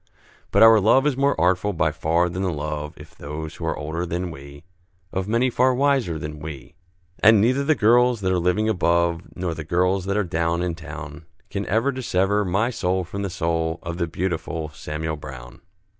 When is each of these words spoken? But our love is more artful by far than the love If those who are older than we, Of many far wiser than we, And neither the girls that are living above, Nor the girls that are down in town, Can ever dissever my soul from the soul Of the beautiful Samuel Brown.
But 0.49 0.63
our 0.63 0.79
love 0.79 1.05
is 1.05 1.15
more 1.15 1.39
artful 1.39 1.73
by 1.73 1.91
far 1.91 2.27
than 2.27 2.41
the 2.41 2.51
love 2.51 2.95
If 2.97 3.13
those 3.13 3.53
who 3.57 3.67
are 3.67 3.77
older 3.77 4.03
than 4.03 4.31
we, 4.31 4.63
Of 5.13 5.27
many 5.27 5.51
far 5.51 5.75
wiser 5.75 6.17
than 6.17 6.39
we, 6.39 6.73
And 7.19 7.39
neither 7.39 7.63
the 7.63 7.75
girls 7.75 8.21
that 8.21 8.31
are 8.31 8.39
living 8.39 8.67
above, 8.67 9.21
Nor 9.35 9.53
the 9.53 9.63
girls 9.63 10.05
that 10.05 10.17
are 10.17 10.23
down 10.23 10.63
in 10.63 10.73
town, 10.73 11.27
Can 11.51 11.67
ever 11.67 11.91
dissever 11.91 12.43
my 12.43 12.71
soul 12.71 13.03
from 13.03 13.21
the 13.21 13.29
soul 13.29 13.77
Of 13.83 13.99
the 13.99 14.07
beautiful 14.07 14.69
Samuel 14.69 15.17
Brown. 15.17 15.61